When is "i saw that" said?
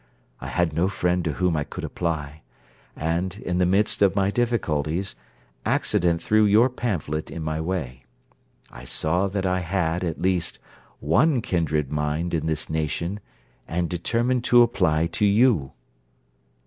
8.71-9.45